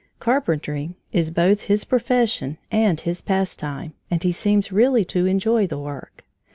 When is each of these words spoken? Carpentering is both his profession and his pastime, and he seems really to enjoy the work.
Carpentering 0.19 0.95
is 1.11 1.29
both 1.29 1.65
his 1.65 1.83
profession 1.85 2.57
and 2.71 2.99
his 2.99 3.21
pastime, 3.21 3.93
and 4.09 4.23
he 4.23 4.31
seems 4.31 4.71
really 4.71 5.05
to 5.05 5.27
enjoy 5.27 5.67
the 5.67 5.77
work. 5.77 6.25